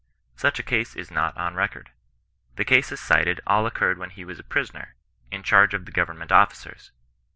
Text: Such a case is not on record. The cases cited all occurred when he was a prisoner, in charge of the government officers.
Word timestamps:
Such 0.35 0.57
a 0.57 0.63
case 0.63 0.95
is 0.95 1.11
not 1.11 1.37
on 1.37 1.53
record. 1.53 1.91
The 2.55 2.65
cases 2.65 2.99
cited 2.99 3.39
all 3.45 3.67
occurred 3.67 3.99
when 3.99 4.09
he 4.09 4.25
was 4.25 4.39
a 4.39 4.43
prisoner, 4.43 4.95
in 5.29 5.43
charge 5.43 5.75
of 5.75 5.85
the 5.85 5.91
government 5.91 6.31
officers. 6.31 6.89